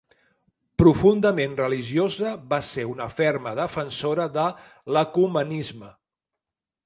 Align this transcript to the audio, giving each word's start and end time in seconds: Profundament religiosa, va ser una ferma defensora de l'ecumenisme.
Profundament 0.81 1.51
religiosa, 1.59 2.31
va 2.53 2.59
ser 2.71 2.87
una 2.93 3.07
ferma 3.17 3.53
defensora 3.61 4.27
de 4.39 4.49
l'ecumenisme. 4.97 5.91